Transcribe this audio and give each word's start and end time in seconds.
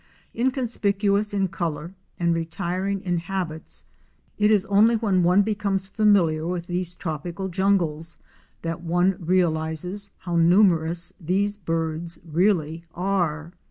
Inconspicuous 0.33 1.31
in 1.31 1.49
color 1.49 1.93
and 2.19 2.33
retiring 2.33 3.01
in 3.01 3.19
habits 3.19 3.85
it 4.39 4.49
is 4.49 4.65
only 4.65 4.95
when 4.95 5.21
one 5.21 5.43
becomes 5.43 5.85
familiar 5.85 6.47
with 6.47 6.65
these 6.65 6.95
tropical 6.95 7.49
jungles 7.49 8.17
that 8.63 8.81
one 8.81 9.15
realizes 9.19 10.09
how 10.21 10.37
numerous 10.37 11.13
these 11.21 11.55
birds 11.55 12.17
really 12.25 12.83
are. 12.95 13.51